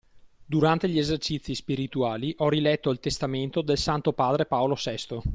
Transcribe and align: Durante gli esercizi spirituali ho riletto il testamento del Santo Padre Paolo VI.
Durante 0.47 0.89
gli 0.89 0.97
esercizi 0.97 1.53
spirituali 1.53 2.33
ho 2.39 2.49
riletto 2.49 2.89
il 2.89 2.99
testamento 2.99 3.61
del 3.61 3.77
Santo 3.77 4.13
Padre 4.13 4.47
Paolo 4.47 4.73
VI. 4.73 5.21